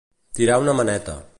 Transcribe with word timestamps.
Tirar 0.39 0.57
una 0.65 0.73
maneta. 0.81 1.21